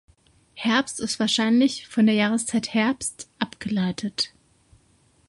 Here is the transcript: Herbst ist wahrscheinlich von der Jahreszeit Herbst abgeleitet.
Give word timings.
Herbst 0.55 0.99
ist 0.99 1.19
wahrscheinlich 1.19 1.87
von 1.87 2.07
der 2.07 2.15
Jahreszeit 2.15 2.73
Herbst 2.73 3.29
abgeleitet. 3.37 4.33